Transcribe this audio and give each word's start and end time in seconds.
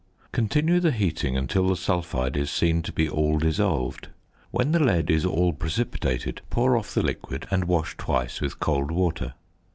Continue 0.31 0.79
the 0.79 0.89
heating 0.89 1.37
until 1.37 1.67
the 1.67 1.75
sulphide 1.75 2.35
is 2.35 2.49
seen 2.49 2.81
to 2.81 2.91
be 2.91 3.07
all 3.07 3.37
dissolved; 3.37 4.07
when 4.49 4.71
the 4.71 4.79
lead 4.79 5.11
is 5.11 5.25
all 5.27 5.53
precipitated, 5.53 6.41
pour 6.49 6.75
off 6.75 6.95
the 6.95 7.03
liquid 7.03 7.45
and 7.51 7.65
wash 7.65 7.95
twice 7.97 8.41
with 8.41 8.59
cold 8.59 8.89
water. 8.89 9.35